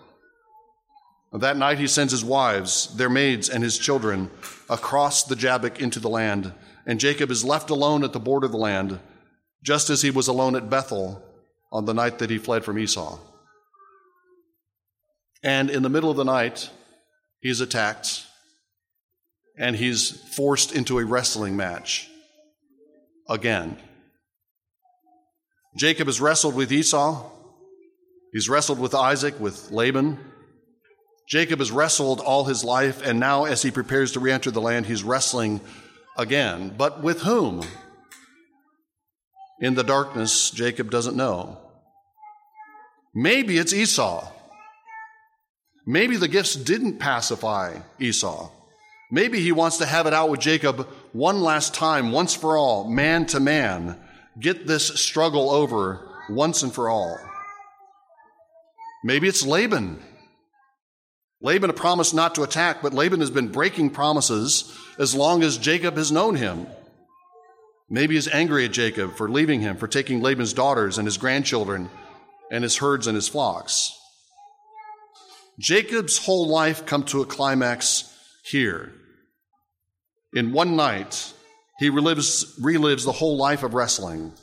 That 1.31 1.55
night 1.55 1.77
he 1.77 1.85
sends 1.85 2.11
his 2.11 2.25
wives, 2.25 2.97
their 2.97 3.07
maids, 3.07 3.47
and 3.47 3.63
his 3.63 3.77
children 3.77 4.31
across 4.67 5.25
the 5.25 5.35
Jabbok 5.35 5.79
into 5.79 5.99
the 5.99 6.09
land, 6.09 6.53
and 6.87 6.99
Jacob 6.99 7.29
is 7.29 7.45
left 7.45 7.69
alone 7.69 8.03
at 8.03 8.13
the 8.13 8.19
border 8.19 8.47
of 8.47 8.51
the 8.51 8.57
land, 8.57 8.99
just 9.61 9.91
as 9.91 10.01
he 10.01 10.09
was 10.09 10.27
alone 10.27 10.55
at 10.55 10.67
Bethel 10.67 11.23
on 11.71 11.85
the 11.85 11.93
night 11.93 12.17
that 12.17 12.31
he 12.31 12.39
fled 12.39 12.65
from 12.65 12.79
Esau. 12.79 13.19
And 15.43 15.69
in 15.69 15.83
the 15.83 15.89
middle 15.89 16.09
of 16.09 16.17
the 16.17 16.25
night, 16.25 16.71
he's 17.41 17.61
attacked 17.61 18.25
and 19.55 19.75
he's 19.75 20.09
forced 20.35 20.71
into 20.71 20.97
a 20.97 21.05
wrestling 21.05 21.55
match 21.55 22.09
again. 23.29 23.77
Jacob 25.77 26.07
has 26.07 26.21
wrestled 26.21 26.55
with 26.55 26.71
Esau, 26.71 27.29
he's 28.31 28.47
wrestled 28.47 28.79
with 28.79 28.95
Isaac, 28.95 29.39
with 29.39 29.71
Laban. 29.71 30.17
Jacob 31.27 31.59
has 31.59 31.71
wrestled 31.71 32.19
all 32.19 32.45
his 32.45 32.63
life, 32.63 33.01
and 33.05 33.19
now 33.19 33.45
as 33.45 33.63
he 33.63 33.71
prepares 33.71 34.11
to 34.11 34.19
re 34.19 34.31
enter 34.31 34.51
the 34.51 34.61
land, 34.61 34.85
he's 34.85 35.03
wrestling 35.03 35.59
again. 36.17 36.73
But 36.77 37.01
with 37.01 37.21
whom? 37.21 37.63
In 39.59 39.73
the 39.73 39.83
darkness, 39.83 40.51
Jacob 40.51 40.91
doesn't 40.91 41.15
know. 41.15 41.57
Maybe 43.13 43.57
it's 43.57 43.73
Esau. 43.73 44.29
Maybe 45.87 46.17
the 46.17 46.27
gifts 46.27 46.55
didn't 46.55 46.99
pacify 46.99 47.79
Esau. 47.99 48.51
Maybe 49.11 49.39
he 49.39 49.51
wants 49.51 49.77
to 49.77 49.85
have 49.85 50.07
it 50.07 50.13
out 50.13 50.29
with 50.29 50.39
Jacob 50.39 50.87
one 51.13 51.41
last 51.41 51.73
time, 51.73 52.11
once 52.11 52.33
for 52.33 52.57
all, 52.57 52.89
man 52.89 53.25
to 53.27 53.39
man. 53.39 53.97
Get 54.39 54.67
this 54.67 54.99
struggle 54.99 55.49
over 55.51 56.07
once 56.29 56.63
and 56.63 56.73
for 56.73 56.89
all. 56.89 57.17
Maybe 59.03 59.27
it's 59.27 59.45
Laban. 59.45 60.01
Laban 61.41 61.73
promised 61.73 62.15
not 62.15 62.35
to 62.35 62.43
attack, 62.43 62.81
but 62.81 62.93
Laban 62.93 63.19
has 63.19 63.29
been 63.29 63.49
breaking 63.49 63.91
promises 63.91 64.75
as 64.97 65.13
long 65.13 65.43
as 65.43 65.57
Jacob 65.57 65.95
has 65.95 66.11
known 66.11 66.35
him. 66.35 66.65
Maybe 67.87 68.15
he's 68.15 68.27
angry 68.27 68.65
at 68.65 68.71
Jacob 68.71 69.15
for 69.15 69.29
leaving 69.29 69.61
him, 69.61 69.77
for 69.77 69.87
taking 69.87 70.21
Laban's 70.21 70.53
daughters 70.53 70.97
and 70.97 71.05
his 71.05 71.17
grandchildren 71.17 71.91
and 72.51 72.63
his 72.63 72.77
herds 72.77 73.05
and 73.05 73.15
his 73.15 73.27
flocks. 73.27 73.95
Jacob's 75.59 76.17
whole 76.17 76.47
life 76.47 76.85
come 76.87 77.03
to 77.03 77.21
a 77.21 77.25
climax 77.25 78.11
here. 78.45 78.93
In 80.33 80.51
one 80.51 80.75
night, 80.75 81.33
he 81.79 81.89
relives, 81.89 82.59
relives 82.59 83.05
the 83.05 83.11
whole 83.11 83.37
life 83.37 83.63
of 83.63 83.73
wrestling. 83.73 84.33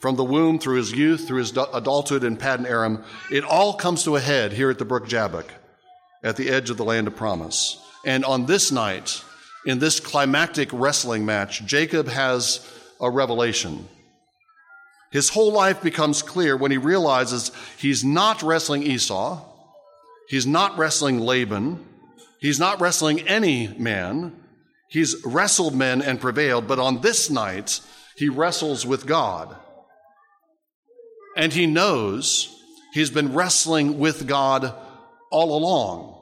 From 0.00 0.16
the 0.16 0.24
womb 0.24 0.58
through 0.58 0.76
his 0.76 0.92
youth, 0.92 1.26
through 1.26 1.38
his 1.40 1.50
adulthood 1.50 2.22
in 2.22 2.36
Paddan 2.36 2.66
Aram, 2.66 3.02
it 3.32 3.44
all 3.44 3.74
comes 3.74 4.04
to 4.04 4.16
a 4.16 4.20
head 4.20 4.52
here 4.52 4.70
at 4.70 4.78
the 4.78 4.84
brook 4.84 5.08
Jabbok, 5.08 5.52
at 6.22 6.36
the 6.36 6.50
edge 6.50 6.70
of 6.70 6.76
the 6.76 6.84
land 6.84 7.08
of 7.08 7.16
promise. 7.16 7.80
And 8.04 8.24
on 8.24 8.46
this 8.46 8.70
night, 8.70 9.22
in 9.66 9.80
this 9.80 9.98
climactic 9.98 10.68
wrestling 10.72 11.26
match, 11.26 11.64
Jacob 11.66 12.06
has 12.08 12.64
a 13.00 13.10
revelation. 13.10 13.88
His 15.10 15.30
whole 15.30 15.52
life 15.52 15.82
becomes 15.82 16.22
clear 16.22 16.56
when 16.56 16.70
he 16.70 16.78
realizes 16.78 17.50
he's 17.78 18.04
not 18.04 18.42
wrestling 18.42 18.82
Esau, 18.82 19.42
he's 20.28 20.46
not 20.46 20.76
wrestling 20.78 21.18
Laban, 21.18 21.84
he's 22.40 22.58
not 22.58 22.80
wrestling 22.80 23.20
any 23.28 23.68
man. 23.78 24.34
He's 24.88 25.16
wrestled 25.24 25.74
men 25.74 26.00
and 26.00 26.20
prevailed, 26.20 26.66
but 26.66 26.78
on 26.78 27.00
this 27.00 27.30
night, 27.30 27.80
he 28.16 28.28
wrestles 28.28 28.86
with 28.86 29.06
God. 29.06 29.54
And 31.36 31.52
he 31.52 31.66
knows 31.66 32.54
he's 32.92 33.10
been 33.10 33.34
wrestling 33.34 33.98
with 33.98 34.26
God 34.26 34.74
all 35.30 35.56
along. 35.56 36.14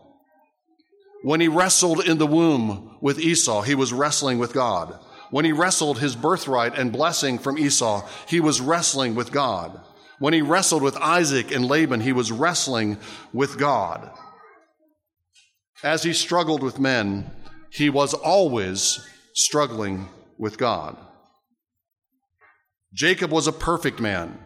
When 1.23 1.41
he 1.41 1.49
wrestled 1.49 2.05
in 2.07 2.19
the 2.19 2.27
womb 2.27 2.99
with 3.01 3.19
Esau, 3.19 3.63
he 3.63 3.75
was 3.75 3.93
wrestling 3.93 4.39
with 4.39 4.53
God. 4.53 4.99
When 5.31 5.45
he 5.45 5.53
wrestled 5.53 5.99
his 5.99 6.15
birthright 6.15 6.79
and 6.79 6.93
blessing 6.93 7.39
from 7.39 7.59
Esau, 7.59 8.07
he 8.29 8.41
was 8.41 8.61
wrestling 8.61 9.15
with 9.15 9.33
God. 9.33 9.81
When 10.19 10.35
he 10.35 10.43
wrestled 10.43 10.83
with 10.83 10.97
Isaac 10.97 11.51
and 11.51 11.67
Laban, 11.67 12.01
he 12.01 12.13
was 12.13 12.33
wrestling 12.33 12.99
with 13.33 13.59
God. 13.59 14.11
As 15.83 16.03
he 16.03 16.13
struggled 16.13 16.63
with 16.63 16.79
men, 16.79 17.31
he 17.71 17.91
was 17.91 18.15
always 18.15 19.01
struggling 19.35 20.09
with 20.39 20.59
God. 20.59 20.97
Jacob 22.95 23.31
was 23.31 23.47
a 23.47 23.53
perfect 23.53 24.01
man, 24.01 24.39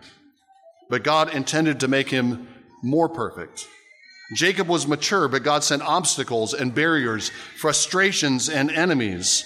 but 0.88 1.04
God 1.04 1.32
intended 1.32 1.80
to 1.80 1.88
make 1.88 2.10
him 2.10 2.49
more 2.82 3.08
perfect. 3.08 3.66
Jacob 4.34 4.68
was 4.68 4.87
mature, 4.87 5.28
but 5.28 5.42
God 5.42 5.62
sent 5.62 5.82
obstacles 5.82 6.54
and 6.54 6.75
barriers, 6.75 7.30
frustrations 7.56 8.49
and 8.49 8.70
enemies 8.70 9.44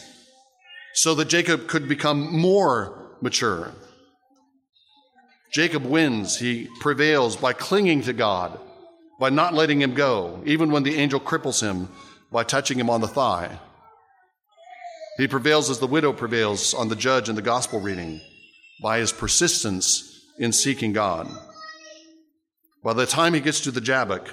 so 0.95 1.15
that 1.15 1.29
Jacob 1.29 1.67
could 1.67 1.89
become 1.89 2.35
more 2.35 3.17
mature. 3.21 3.73
Jacob 5.53 5.85
wins. 5.85 6.39
He 6.39 6.69
prevails 6.81 7.37
by 7.37 7.53
clinging 7.53 8.03
to 8.03 8.13
God, 8.13 8.59
by 9.19 9.31
not 9.31 9.55
letting 9.55 9.81
him 9.81 9.95
go, 9.95 10.43
even 10.45 10.71
when 10.71 10.83
the 10.83 10.97
angel 10.97 11.21
cripples 11.21 11.61
him 11.61 11.89
by 12.33 12.45
touching 12.45 12.79
him 12.79 12.91
on 12.91 13.01
the 13.01 13.09
thigh. 13.09 13.59
He 15.19 15.29
prevails 15.29 15.71
as 15.71 15.79
the 15.79 15.87
widow 15.87 16.13
prevails 16.13 16.75
on 16.75 16.89
the 16.89 16.97
judge 16.97 17.29
in 17.29 17.37
the 17.37 17.43
gospel 17.43 17.81
reading 17.81 18.21
by 18.83 18.99
his 18.99 19.13
persistence 19.13 20.25
in 20.39 20.53
seeking 20.53 20.93
God. 20.93 21.29
By 22.83 22.93
the 22.93 23.07
time 23.07 23.35
he 23.35 23.41
gets 23.41 23.61
to 23.61 23.71
the 23.71 23.81
Jabbok, 23.81 24.29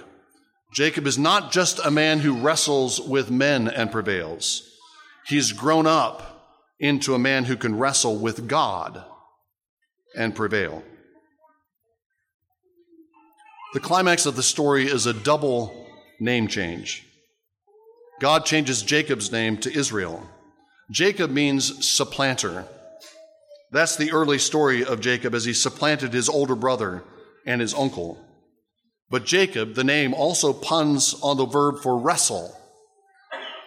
Jacob 0.73 1.05
is 1.05 1.17
not 1.17 1.51
just 1.51 1.79
a 1.85 1.91
man 1.91 2.19
who 2.19 2.41
wrestles 2.41 2.99
with 2.99 3.29
men 3.29 3.67
and 3.67 3.91
prevails. 3.91 4.67
He's 5.27 5.51
grown 5.51 5.85
up 5.85 6.31
into 6.79 7.13
a 7.13 7.19
man 7.19 7.43
who 7.43 7.55
can 7.55 7.77
wrestle 7.77 8.17
with 8.17 8.47
God 8.47 9.03
and 10.17 10.35
prevail. 10.35 10.83
The 13.73 13.79
climax 13.79 14.25
of 14.25 14.35
the 14.35 14.43
story 14.43 14.87
is 14.87 15.05
a 15.05 15.13
double 15.13 15.87
name 16.19 16.47
change. 16.47 17.07
God 18.19 18.45
changes 18.45 18.83
Jacob's 18.83 19.31
name 19.31 19.57
to 19.59 19.71
Israel. 19.71 20.29
Jacob 20.91 21.31
means 21.31 21.87
supplanter. 21.87 22.65
That's 23.71 23.95
the 23.95 24.11
early 24.11 24.39
story 24.39 24.83
of 24.83 24.99
Jacob 24.99 25.33
as 25.33 25.45
he 25.45 25.53
supplanted 25.53 26.11
his 26.11 26.27
older 26.27 26.55
brother 26.55 27.01
and 27.45 27.61
his 27.61 27.73
uncle. 27.73 28.17
But 29.09 29.25
Jacob, 29.25 29.75
the 29.75 29.85
name, 29.85 30.13
also 30.13 30.51
puns 30.51 31.15
on 31.23 31.37
the 31.37 31.45
verb 31.45 31.81
for 31.81 31.97
wrestle. 31.97 32.53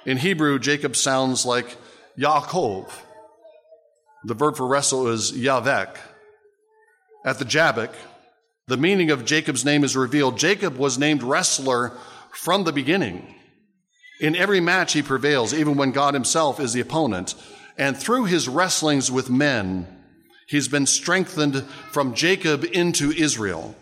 In 0.04 0.18
Hebrew, 0.18 0.58
Jacob 0.58 0.96
sounds 0.96 1.46
like 1.46 1.78
Yaakov. 2.18 2.90
The 4.25 4.34
verb 4.34 4.56
for 4.56 4.66
wrestle 4.66 5.08
is 5.08 5.32
Yavek. 5.32 5.96
At 7.25 7.38
the 7.38 7.46
Jabbok, 7.46 7.94
the 8.66 8.76
meaning 8.76 9.11
of 9.11 9.25
Jacob's 9.25 9.64
name 9.64 9.85
is 9.85 9.97
revealed. 9.97 10.38
Jacob 10.38 10.76
was 10.76 10.99
named 10.99 11.23
wrestler 11.23 11.92
from 12.30 12.64
the 12.64 12.73
beginning. 12.73 13.35
In 14.21 14.35
every 14.37 14.61
match, 14.61 14.92
he 14.92 15.02
prevails, 15.02 15.52
even 15.52 15.76
when 15.76 15.92
God 15.92 16.14
himself 16.14 16.61
is 16.61 16.73
the 16.73 16.80
opponent. 16.80 17.35
And 17.76 17.97
through 17.97 18.25
his 18.25 18.49
wrestlings 18.49 19.11
with 19.11 19.28
men, 19.28 19.87
he's 20.47 20.68
been 20.68 20.87
strengthened 20.87 21.64
from 21.90 22.14
Jacob 22.14 22.64
into 22.64 23.11
Israel. 23.11 23.75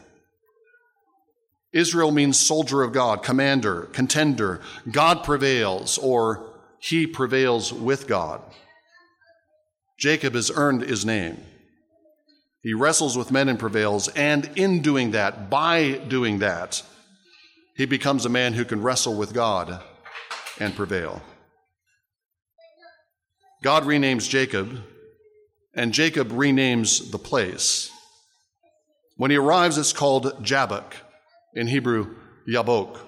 Israel 1.73 2.11
means 2.11 2.39
soldier 2.39 2.83
of 2.83 2.93
God, 2.93 3.23
commander, 3.23 3.83
contender. 3.93 4.61
God 4.91 5.25
prevails, 5.25 5.97
or 5.99 6.51
he 6.79 7.07
prevails 7.07 7.73
with 7.73 8.07
God. 8.07 8.43
Jacob 9.99 10.35
has 10.35 10.51
earned 10.55 10.83
his 10.83 11.07
name. 11.07 11.41
He 12.63 12.75
wrestles 12.75 13.17
with 13.17 13.33
men 13.33 13.49
and 13.49 13.59
prevails, 13.59 14.09
and 14.09 14.49
in 14.55 14.83
doing 14.83 15.11
that, 15.11 15.51
by 15.51 15.95
doing 16.09 16.39
that, 16.39 16.83
he 17.77 17.87
becomes 17.87 18.25
a 18.25 18.31
man 18.31 18.53
who 18.53 18.65
can 18.65 18.83
wrestle 18.83 19.17
with 19.17 19.35
God 19.35 19.83
and 20.61 20.77
prevail. 20.77 21.23
God 23.63 23.83
renames 23.83 24.29
Jacob, 24.29 24.81
and 25.75 25.93
Jacob 25.93 26.29
renames 26.31 27.11
the 27.11 27.19
place. 27.19 27.91
When 29.17 29.31
he 29.31 29.37
arrives, 29.37 29.77
it's 29.77 29.93
called 29.93 30.45
Jabbok, 30.45 30.95
in 31.55 31.67
Hebrew, 31.67 32.15
Yabok. 32.49 32.99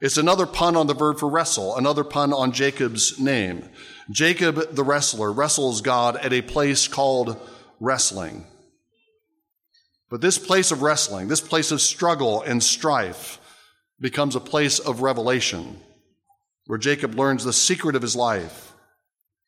It's 0.00 0.16
another 0.16 0.46
pun 0.46 0.76
on 0.76 0.86
the 0.86 0.94
verb 0.94 1.18
for 1.18 1.28
wrestle, 1.28 1.76
another 1.76 2.04
pun 2.04 2.32
on 2.32 2.52
Jacob's 2.52 3.18
name. 3.20 3.68
Jacob 4.10 4.74
the 4.74 4.82
wrestler 4.82 5.30
wrestles 5.30 5.82
God 5.82 6.16
at 6.16 6.32
a 6.32 6.42
place 6.42 6.88
called 6.88 7.38
wrestling. 7.80 8.44
But 10.10 10.20
this 10.20 10.38
place 10.38 10.70
of 10.70 10.82
wrestling, 10.82 11.28
this 11.28 11.40
place 11.40 11.70
of 11.70 11.80
struggle 11.80 12.42
and 12.42 12.62
strife, 12.62 13.38
becomes 14.00 14.34
a 14.34 14.40
place 14.40 14.78
of 14.78 15.02
revelation 15.02 15.78
where 16.66 16.78
Jacob 16.78 17.14
learns 17.14 17.44
the 17.44 17.52
secret 17.52 17.96
of 17.96 18.02
his 18.02 18.16
life 18.16 18.72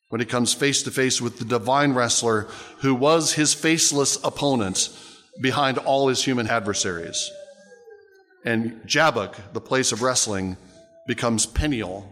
when 0.09 0.21
he 0.21 0.27
comes 0.27 0.53
face 0.53 0.83
to 0.83 0.91
face 0.91 1.21
with 1.21 1.39
the 1.39 1.45
divine 1.45 1.95
wrestler 1.95 2.49
who 2.79 2.95
was 2.95 3.33
his 3.33 3.55
faceless 3.55 4.17
opponent 4.23 4.91
behind 5.41 5.79
all 5.79 6.09
his 6.09 6.23
human 6.25 6.47
adversaries. 6.47 7.31
And 8.45 8.81
Jabbok, 8.87 9.53
the 9.53 9.61
place 9.61 9.93
of 9.93 10.03
wrestling, 10.03 10.57
becomes 11.07 11.47
Peniel, 11.47 12.07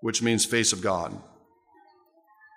which 0.00 0.22
means 0.22 0.44
face 0.44 0.72
of 0.72 0.80
God. 0.80 1.14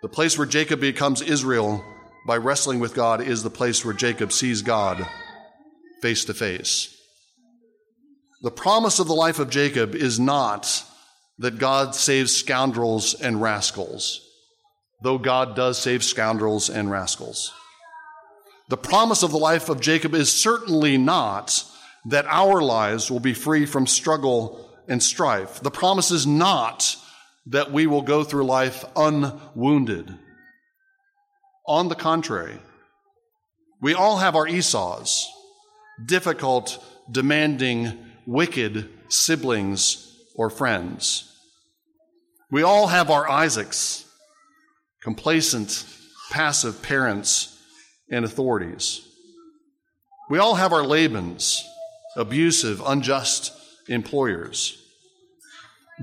The 0.01 0.09
place 0.09 0.37
where 0.37 0.47
Jacob 0.47 0.79
becomes 0.79 1.21
Israel 1.21 1.83
by 2.25 2.37
wrestling 2.37 2.79
with 2.79 2.93
God 2.93 3.21
is 3.21 3.43
the 3.43 3.49
place 3.49 3.83
where 3.83 3.93
Jacob 3.93 4.31
sees 4.31 4.61
God 4.61 5.07
face 6.01 6.25
to 6.25 6.33
face. 6.33 6.95
The 8.41 8.51
promise 8.51 8.99
of 8.99 9.07
the 9.07 9.13
life 9.13 9.39
of 9.39 9.49
Jacob 9.49 9.95
is 9.95 10.19
not 10.19 10.83
that 11.39 11.57
God 11.57 11.95
saves 11.95 12.35
scoundrels 12.35 13.13
and 13.13 13.41
rascals, 13.41 14.21
though 15.01 15.17
God 15.17 15.55
does 15.55 15.77
save 15.77 16.03
scoundrels 16.03 16.69
and 16.69 16.91
rascals. 16.91 17.53
The 18.69 18.77
promise 18.77 19.23
of 19.23 19.31
the 19.31 19.37
life 19.37 19.69
of 19.69 19.81
Jacob 19.81 20.13
is 20.13 20.31
certainly 20.31 20.97
not 20.97 21.63
that 22.05 22.25
our 22.27 22.61
lives 22.61 23.09
will 23.09 23.19
be 23.19 23.33
free 23.33 23.65
from 23.65 23.87
struggle 23.87 24.69
and 24.87 25.01
strife. 25.01 25.61
The 25.61 25.71
promise 25.71 26.11
is 26.11 26.27
not 26.27 26.95
that 27.47 27.71
we 27.71 27.87
will 27.87 28.01
go 28.01 28.23
through 28.23 28.45
life 28.45 28.83
unwounded. 28.95 30.17
On 31.65 31.87
the 31.87 31.95
contrary, 31.95 32.59
we 33.81 33.93
all 33.93 34.17
have 34.17 34.35
our 34.35 34.47
Esau's, 34.47 35.29
difficult, 36.05 36.83
demanding, 37.09 37.97
wicked 38.25 38.89
siblings 39.09 40.17
or 40.35 40.49
friends. 40.49 41.29
We 42.51 42.63
all 42.63 42.87
have 42.87 43.09
our 43.09 43.29
Isaacs, 43.29 44.05
complacent, 45.01 45.85
passive 46.31 46.81
parents 46.81 47.59
and 48.09 48.25
authorities. 48.25 49.07
We 50.29 50.39
all 50.39 50.55
have 50.55 50.73
our 50.73 50.83
Labans, 50.83 51.61
abusive, 52.15 52.81
unjust 52.85 53.51
employers. 53.87 54.79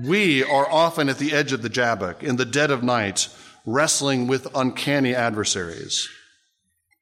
We 0.03 0.43
are 0.43 0.69
often 0.69 1.09
at 1.09 1.17
the 1.17 1.33
edge 1.33 1.51
of 1.51 1.61
the 1.61 1.69
Jabbok 1.69 2.23
in 2.23 2.37
the 2.37 2.45
dead 2.45 2.71
of 2.71 2.83
night, 2.83 3.27
wrestling 3.65 4.27
with 4.27 4.47
uncanny 4.55 5.15
adversaries. 5.15 6.09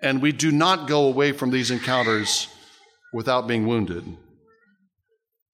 And 0.02 0.22
we 0.22 0.32
do 0.32 0.52
not 0.52 0.88
go 0.88 1.06
away 1.06 1.32
from 1.32 1.52
these 1.52 1.72
encounters 1.72 2.48
without 3.14 3.48
being 3.48 3.68
wounded. 3.68 4.06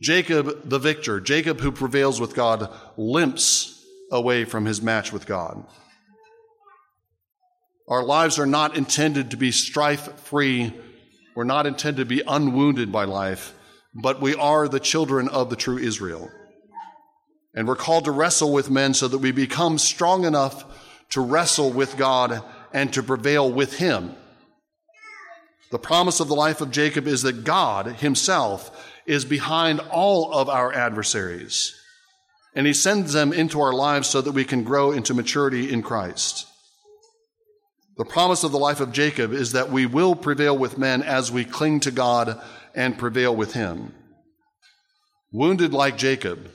Jacob, 0.02 0.70
the 0.70 0.80
victor, 0.80 1.20
Jacob 1.20 1.62
who 1.62 1.72
prevails 1.72 2.20
with 2.20 2.36
God, 2.36 2.72
limps 2.98 3.84
away 4.12 4.46
from 4.46 4.66
his 4.66 4.82
match 4.82 5.12
with 5.12 5.26
God. 5.26 5.66
Our 7.88 8.04
lives 8.04 8.40
are 8.40 8.46
not 8.46 8.78
intended 8.78 9.32
to 9.32 9.38
be 9.38 9.52
strife 9.52 10.20
free 10.22 10.74
we're 11.36 11.44
not 11.44 11.68
intended 11.68 11.98
to 11.98 12.06
be 12.06 12.24
unwounded 12.26 12.92
by 12.92 13.04
life, 13.04 13.54
but 13.94 14.22
we 14.22 14.36
are 14.36 14.68
the 14.68 14.80
children 14.80 15.28
of 15.28 15.50
the 15.50 15.58
true 15.58 15.78
Israel. 15.78 16.32
And 17.54 17.68
we're 17.68 17.76
called 17.76 18.06
to 18.06 18.12
wrestle 18.12 18.54
with 18.54 18.70
men 18.70 18.94
so 18.94 19.10
that 19.10 19.18
we 19.18 19.32
become 19.32 19.78
strong 19.78 20.24
enough 20.24 20.64
to 21.10 21.22
wrestle 21.22 21.72
with 21.72 21.98
God 21.98 22.44
and 22.74 22.92
to 22.94 23.04
prevail 23.04 23.52
with 23.52 23.78
Him. 23.78 24.16
The 25.72 25.80
promise 25.80 26.20
of 26.20 26.28
the 26.28 26.36
life 26.36 26.62
of 26.62 26.72
Jacob 26.72 27.08
is 27.08 27.24
that 27.24 27.44
God 27.44 27.88
Himself 27.88 28.92
is 29.06 29.26
behind 29.26 29.80
all 29.80 30.34
of 30.34 30.50
our 30.50 30.74
adversaries. 30.74 31.76
And 32.56 32.66
He 32.66 32.74
sends 32.74 33.14
them 33.14 33.34
into 33.34 33.60
our 33.62 33.74
lives 33.74 34.08
so 34.08 34.22
that 34.22 34.32
we 34.32 34.46
can 34.46 34.64
grow 34.64 34.92
into 34.92 35.14
maturity 35.14 35.72
in 35.72 35.82
Christ. 35.82 36.48
The 37.98 38.06
promise 38.06 38.44
of 38.44 38.52
the 38.52 38.60
life 38.60 38.82
of 38.82 38.92
Jacob 38.92 39.32
is 39.32 39.54
that 39.54 39.72
we 39.72 39.86
will 39.86 40.16
prevail 40.16 40.58
with 40.58 40.78
men 40.78 41.02
as 41.02 41.32
we 41.32 41.46
cling 41.46 41.80
to 41.82 41.92
God 41.92 42.42
and 42.74 42.98
prevail 42.98 43.34
with 43.36 43.54
Him. 43.54 43.94
Wounded 45.32 45.74
like 45.74 45.98
Jacob, 45.98 46.52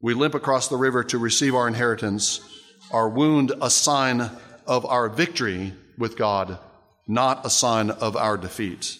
we 0.00 0.14
limp 0.14 0.34
across 0.34 0.68
the 0.68 0.76
river 0.76 1.02
to 1.04 1.18
receive 1.18 1.54
our 1.54 1.66
inheritance, 1.66 2.40
our 2.90 3.08
wound 3.08 3.52
a 3.60 3.70
sign 3.70 4.30
of 4.66 4.84
our 4.86 5.08
victory 5.08 5.74
with 5.96 6.16
God, 6.16 6.58
not 7.06 7.44
a 7.44 7.50
sign 7.50 7.90
of 7.90 8.16
our 8.16 8.36
defeat. 8.36 8.98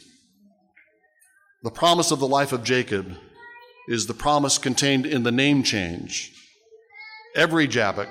The 1.62 1.70
promise 1.70 2.10
of 2.10 2.20
the 2.20 2.28
life 2.28 2.52
of 2.52 2.64
Jacob 2.64 3.16
is 3.88 4.06
the 4.06 4.14
promise 4.14 4.58
contained 4.58 5.06
in 5.06 5.22
the 5.22 5.32
name 5.32 5.62
change. 5.62 6.32
Every 7.34 7.66
Jabbok, 7.66 8.08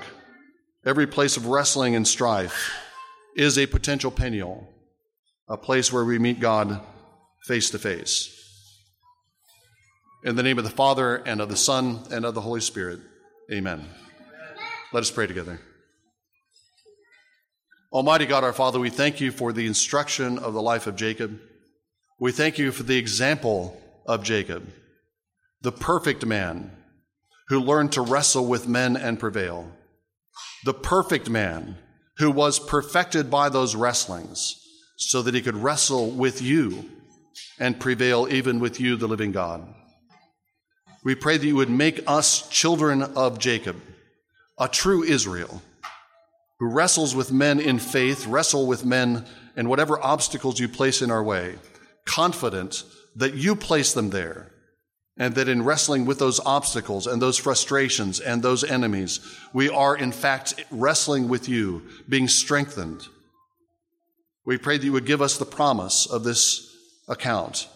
every 0.86 1.08
place 1.08 1.38
of 1.38 1.48
wrestling 1.48 1.96
and 1.96 2.08
strife, 2.08 2.74
is 3.36 3.58
a 3.58 3.68
potential 3.68 4.12
Peniel, 4.12 4.68
a 5.48 5.58
place 5.58 5.94
where 5.94 6.04
we 6.04 6.18
meet 6.18 6.40
God 6.40 6.82
face 7.46 7.70
to 7.70 7.80
face. 7.80 8.34
In 10.24 10.36
the 10.36 10.44
name 10.44 10.58
of 10.58 10.64
the 10.64 10.70
Father, 10.70 11.18
and 11.18 11.40
of 11.40 11.50
the 11.50 11.56
Son, 11.56 12.00
and 12.12 12.26
of 12.26 12.34
the 12.34 12.42
Holy 12.42 12.60
Spirit, 12.60 13.00
amen. 13.52 13.86
Let 14.92 15.02
us 15.02 15.12
pray 15.12 15.28
together. 15.28 15.60
Almighty 17.90 18.26
God, 18.26 18.44
our 18.44 18.52
Father, 18.52 18.82
we 18.82 18.90
thank 18.90 19.22
you 19.22 19.32
for 19.32 19.54
the 19.54 19.66
instruction 19.66 20.38
of 20.40 20.54
the 20.54 20.62
life 20.62 20.88
of 20.88 20.98
Jacob. 20.98 21.40
We 22.20 22.34
thank 22.34 22.58
you 22.58 22.74
for 22.74 22.84
the 22.84 22.98
example 22.98 23.82
of 24.06 24.24
Jacob, 24.24 24.68
the 25.62 25.72
perfect 25.72 26.26
man 26.26 26.72
who 27.48 27.62
learned 27.62 27.94
to 27.94 28.02
wrestle 28.02 28.46
with 28.46 28.68
men 28.68 28.98
and 28.98 29.18
prevail, 29.18 29.72
the 30.66 30.74
perfect 30.74 31.30
man 31.30 31.78
who 32.18 32.30
was 32.30 32.60
perfected 32.60 33.32
by 33.32 33.48
those 33.48 33.74
wrestlings 33.74 34.62
so 34.98 35.22
that 35.22 35.34
he 35.34 35.42
could 35.42 35.56
wrestle 35.56 36.10
with 36.10 36.42
you 36.42 36.90
and 37.58 37.80
prevail 37.80 38.28
even 38.30 38.60
with 38.60 38.82
you, 38.82 38.98
the 38.98 39.08
living 39.08 39.32
God. 39.32 39.66
We 41.06 41.16
pray 41.16 41.38
that 41.38 41.48
you 41.48 41.56
would 41.56 41.70
make 41.70 42.04
us 42.06 42.50
children 42.50 43.02
of 43.02 43.40
Jacob, 43.40 43.78
a 44.60 44.68
true 44.68 45.04
Israel, 45.04 45.62
who 46.60 46.68
wrestles 46.68 47.16
with 47.16 47.32
men 47.32 47.60
in 47.60 47.80
faith, 47.80 48.26
wrestle 48.28 48.66
with 48.66 48.86
men 48.86 49.26
and 49.56 49.70
whatever 49.70 50.04
obstacles 50.04 50.60
you 50.60 50.68
place 50.68 51.02
in 51.02 51.12
our 51.12 51.24
way, 51.24 51.56
confident 52.06 52.84
that 53.16 53.34
you 53.34 53.56
place 53.56 53.94
them 53.94 54.10
there 54.10 54.52
and 55.18 55.34
that 55.36 55.50
in 55.50 55.64
wrestling 55.64 56.06
with 56.06 56.20
those 56.20 56.40
obstacles 56.46 57.08
and 57.08 57.22
those 57.22 57.38
frustrations 57.38 58.20
and 58.20 58.42
those 58.42 58.64
enemies, 58.64 59.20
we 59.52 59.68
are 59.70 59.96
in 59.96 60.12
fact 60.12 60.64
wrestling 60.70 61.28
with 61.28 61.50
you, 61.50 61.82
being 62.08 62.28
strengthened. 62.28 63.08
We 64.46 64.58
pray 64.58 64.78
that 64.78 64.86
you 64.86 64.94
would 64.94 65.06
give 65.06 65.22
us 65.22 65.38
the 65.38 65.46
promise 65.46 66.06
of 66.06 66.24
this 66.24 66.76
account, 67.08 67.68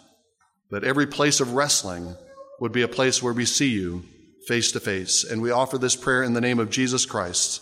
that 0.70 0.84
every 0.84 1.08
place 1.08 1.40
of 1.40 1.54
wrestling 1.54 2.16
would 2.60 2.72
be 2.72 2.84
a 2.84 2.88
place 2.88 3.24
where 3.24 3.34
we 3.34 3.46
see 3.46 3.70
you 3.70 4.06
face 4.48 4.72
to 4.72 4.80
face. 4.80 5.24
And 5.24 5.42
we 5.42 5.52
offer 5.52 5.78
this 5.78 5.96
prayer 5.96 6.24
in 6.24 6.34
the 6.34 6.42
name 6.42 6.60
of 6.60 6.70
Jesus 6.70 7.06
Christ. 7.06 7.62